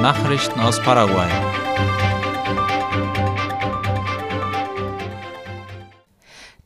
[0.00, 1.49] Nachrichten aus Paraguay.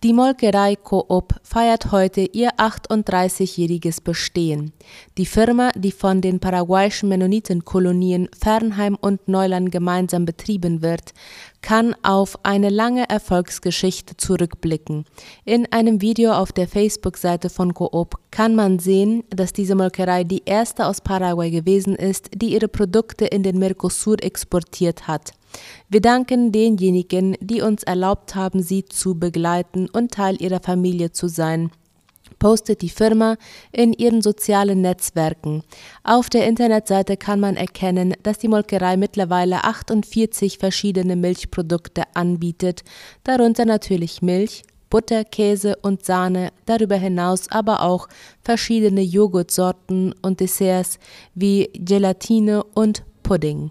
[0.05, 4.75] Die Molkerei Coop feiert heute ihr 38-jähriges Bestehen.
[5.17, 11.15] Die Firma, die von den paraguayischen Mennonitenkolonien Fernheim und Neuland gemeinsam betrieben wird,
[11.63, 15.07] kann auf eine lange Erfolgsgeschichte zurückblicken.
[15.47, 20.43] In einem Video auf der Facebook-Seite von Coop kann man sehen, dass diese Molkerei die
[20.45, 25.33] erste aus Paraguay gewesen ist, die ihre Produkte in den Mercosur exportiert hat.
[25.89, 31.29] Wir danken denjenigen, die uns erlaubt haben, sie zu begleiten und Teil ihrer Familie zu
[31.29, 31.71] sein
[32.39, 33.37] postet die Firma
[33.73, 35.63] in ihren sozialen Netzwerken.
[36.03, 42.83] Auf der Internetseite kann man erkennen, dass die Molkerei mittlerweile 48 verschiedene Milchprodukte anbietet,
[43.23, 48.09] darunter natürlich Milch, Butter, Käse und Sahne, darüber hinaus aber auch
[48.43, 50.99] verschiedene Joghurtsorten und Desserts
[51.35, 53.71] wie Gelatine und Pudding.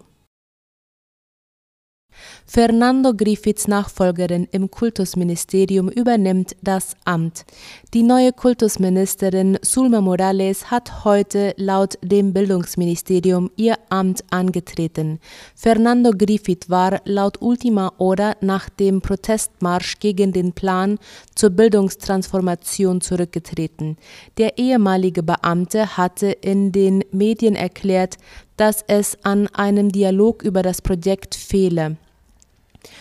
[2.46, 7.44] Fernando Griffiths Nachfolgerin im Kultusministerium übernimmt das Amt.
[7.92, 15.18] Die neue Kultusministerin Sulma Morales hat heute laut dem Bildungsministerium ihr Amt angetreten.
[15.54, 20.98] Fernando Griffith war laut Ultima Hora nach dem Protestmarsch gegen den Plan
[21.34, 23.96] zur Bildungstransformation zurückgetreten.
[24.38, 28.16] Der ehemalige Beamte hatte in den Medien erklärt,
[28.56, 31.96] dass es an einem Dialog über das Projekt fehle.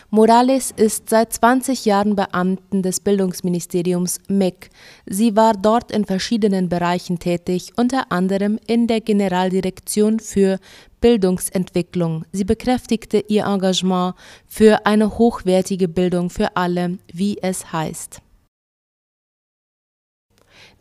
[0.09, 4.69] Morales ist seit 20 Jahren Beamten des Bildungsministeriums MEC.
[5.05, 10.59] Sie war dort in verschiedenen Bereichen tätig, unter anderem in der Generaldirektion für
[11.01, 12.25] Bildungsentwicklung.
[12.31, 14.15] Sie bekräftigte ihr Engagement
[14.47, 18.21] für eine hochwertige Bildung für alle, wie es heißt.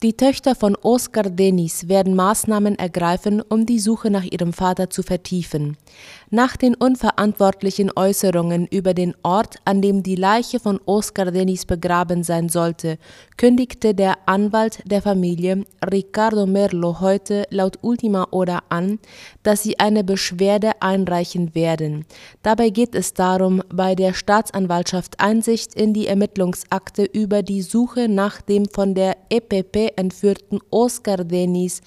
[0.02, 5.04] Die Töchter von Oscar Denis werden Maßnahmen ergreifen, um die Suche nach ihrem Vater zu
[5.04, 5.76] vertiefen.
[6.28, 12.24] Nach den unverantwortlichen Äußerungen über den Ort, an dem die Leiche von Oscar Denis begraben
[12.24, 12.98] sein sollte,
[13.36, 18.98] kündigte der Anwalt der Familie, Ricardo Merlo, heute laut Ultima Hora an,
[19.44, 22.06] dass sie eine Beschwerde einreichen werden.
[22.42, 28.40] Dabei geht es darum, bei der Staatsanwaltschaft Einsicht in die Ermittlungsakte über die Suche nach
[28.40, 31.82] dem von der EPP entführten Oscar Denis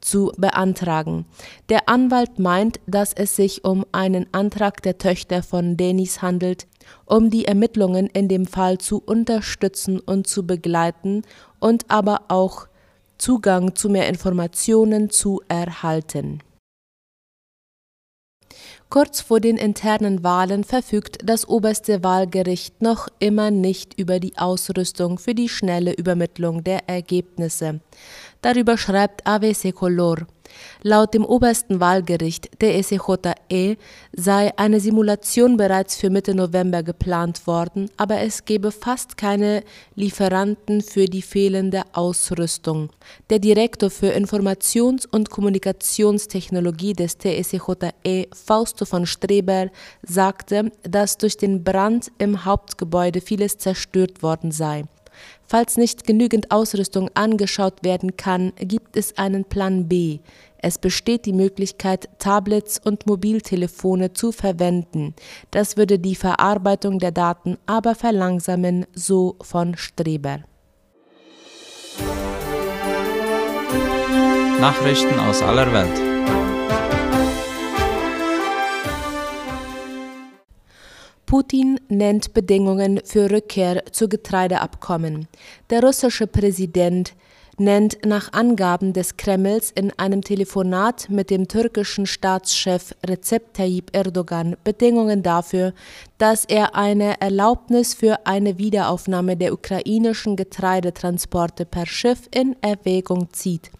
[0.00, 1.26] zu beantragen.
[1.68, 6.66] Der Anwalt meint, dass es sich um einen Antrag der Töchter von Denis handelt,
[7.04, 11.22] um die Ermittlungen in dem Fall zu unterstützen und zu begleiten
[11.58, 12.66] und aber auch
[13.18, 16.40] Zugang zu mehr Informationen zu erhalten.
[18.90, 25.16] Kurz vor den internen Wahlen verfügt das oberste Wahlgericht noch immer nicht über die Ausrüstung
[25.18, 27.78] für die schnelle Übermittlung der Ergebnisse.
[28.42, 30.26] Darüber schreibt ABC Color.
[30.82, 33.76] Laut dem obersten Wahlgericht der SCJE
[34.12, 39.62] sei eine Simulation bereits für Mitte November geplant worden, aber es gebe fast keine
[39.94, 42.90] Lieferanten für die fehlende Ausrüstung.
[43.28, 49.70] Der Direktor für Informations- und Kommunikationstechnologie des TSCJE, Fausto von Streber,
[50.02, 54.84] sagte, dass durch den Brand im Hauptgebäude vieles zerstört worden sei.
[55.46, 60.20] Falls nicht genügend Ausrüstung angeschaut werden kann, gibt es einen Plan B.
[60.58, 65.14] Es besteht die Möglichkeit, Tablets und Mobiltelefone zu verwenden.
[65.50, 70.40] Das würde die Verarbeitung der Daten aber verlangsamen, so von Streber.
[74.60, 76.09] Nachrichten aus aller Welt.
[81.30, 85.28] Putin nennt Bedingungen für Rückkehr zu Getreideabkommen.
[85.70, 87.14] Der russische Präsident
[87.56, 94.56] nennt nach Angaben des Kremls in einem Telefonat mit dem türkischen Staatschef Recep Tayyip Erdogan
[94.64, 95.72] Bedingungen dafür,
[96.18, 103.70] dass er eine Erlaubnis für eine Wiederaufnahme der ukrainischen Getreidetransporte per Schiff in Erwägung zieht.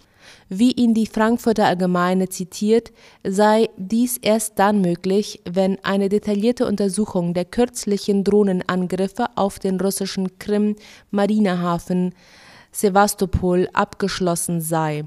[0.48, 2.92] Wie ihn die Frankfurter Allgemeine zitiert,
[3.24, 10.38] sei dies erst dann möglich, wenn eine detaillierte Untersuchung der kürzlichen Drohnenangriffe auf den russischen
[10.38, 12.14] Krim-Marinehafen
[12.72, 15.04] Sevastopol abgeschlossen sei.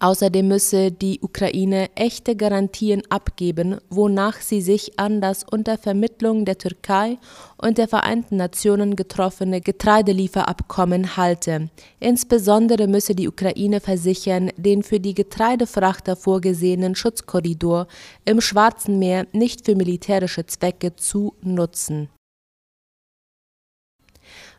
[0.00, 6.58] Außerdem müsse die Ukraine echte Garantien abgeben, wonach sie sich an das unter Vermittlung der
[6.58, 7.18] Türkei
[7.56, 11.70] und der Vereinten Nationen getroffene Getreidelieferabkommen halte.
[11.98, 17.88] Insbesondere müsse die Ukraine versichern, den für die Getreidefrachter vorgesehenen Schutzkorridor
[18.24, 22.08] im Schwarzen Meer nicht für militärische Zwecke zu nutzen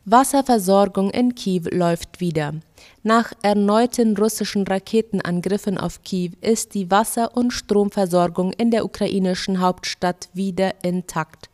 [0.06, 2.54] Wasserversorgung in Kiew läuft wieder.
[3.04, 10.30] Nach erneuten russischen Raketenangriffen auf Kiew ist die Wasser- und Stromversorgung in der ukrainischen Hauptstadt
[10.34, 11.50] wieder intakt.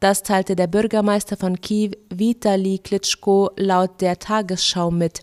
[0.00, 5.22] Das teilte der Bürgermeister von Kiew, Vitali Klitschko, laut der Tagesschau mit.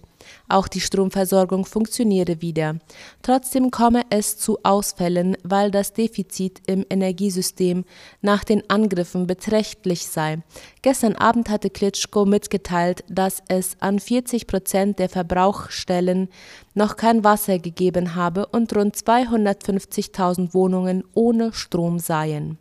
[0.49, 2.77] Auch die Stromversorgung funktioniere wieder.
[3.21, 7.85] Trotzdem komme es zu Ausfällen, weil das Defizit im Energiesystem
[8.21, 10.39] nach den Angriffen beträchtlich sei.
[10.81, 16.29] Gestern Abend hatte Klitschko mitgeteilt, dass es an 40 Prozent der Verbrauchsstellen
[16.73, 22.57] noch kein Wasser gegeben habe und rund 250.000 Wohnungen ohne Strom seien.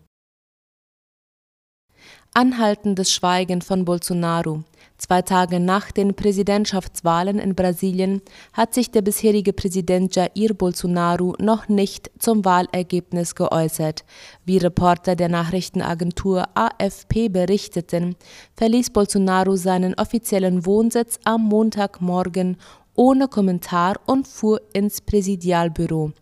[2.35, 4.63] Anhaltendes Schweigen von Bolsonaro.
[4.99, 8.23] Zwei Tage nach den Präsidentschaftswahlen in Brasilien
[8.55, 14.05] hat sich der bisherige Präsident Jair Bolsonaro noch nicht zum Wahlergebnis geäußert.
[14.47, 18.17] Wie Reporter der Nachrichtenagentur AFP berichteten,
[18.57, 22.57] verließ Bolsonaro seinen offiziellen Wohnsitz am Montagmorgen
[22.97, 26.13] ohne Kommentar und fuhr ins Präsidialbüro.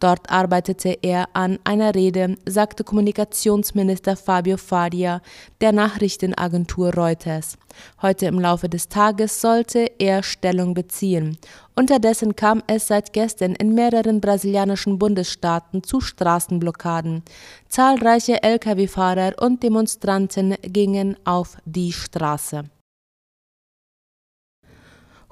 [0.00, 5.22] Dort arbeitete er an einer Rede, sagte Kommunikationsminister Fabio Faria
[5.60, 7.56] der Nachrichtenagentur Reuters.
[8.00, 11.38] Heute im Laufe des Tages sollte er Stellung beziehen.
[11.74, 17.22] Unterdessen kam es seit gestern in mehreren brasilianischen Bundesstaaten zu Straßenblockaden.
[17.68, 22.64] Zahlreiche Lkw-Fahrer und Demonstranten gingen auf die Straße.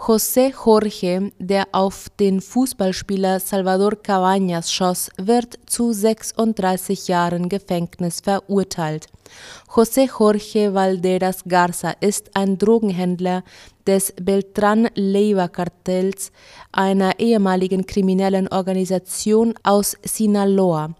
[0.07, 9.09] José Jorge, der auf den Fußballspieler Salvador Cabañas schoss, wird zu 36 Jahren Gefängnis verurteilt.
[9.69, 13.45] José Jorge Valderas Garza ist ein Drogenhändler
[13.87, 16.33] des Beltrán Leiva Kartells,
[16.73, 20.95] einer ehemaligen kriminellen Organisation aus Sinaloa.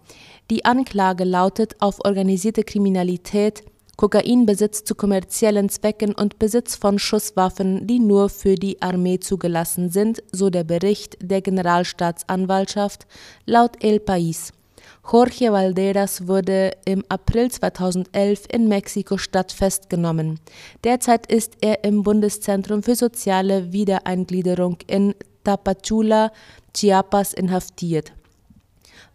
[0.51, 3.63] Die Anklage lautet auf organisierte Kriminalität,
[4.01, 10.23] Kokainbesitz zu kommerziellen Zwecken und Besitz von Schusswaffen, die nur für die Armee zugelassen sind,
[10.31, 13.05] so der Bericht der Generalstaatsanwaltschaft
[13.45, 14.53] laut El País.
[15.07, 20.39] Jorge Valderas wurde im April 2011 in Mexiko-Stadt festgenommen.
[20.83, 25.13] Derzeit ist er im Bundeszentrum für soziale Wiedereingliederung in
[25.43, 26.31] Tapachula,
[26.73, 28.13] Chiapas, inhaftiert.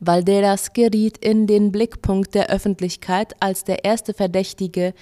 [0.00, 4.92] Valderas geriet in den Blickpunkt der Öffentlichkeit als der erste Verdächtige,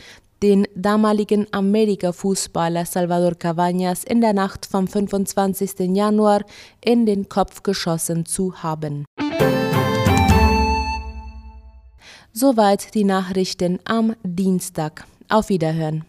[0.42, 5.96] den damaligen Amerika-Fußballer Salvador Cabañas in der Nacht vom 25.
[5.96, 6.44] Januar
[6.84, 9.04] in den Kopf geschossen zu haben.
[12.32, 15.06] Soweit die Nachrichten am Dienstag.
[15.28, 16.04] Auf Wiederhören.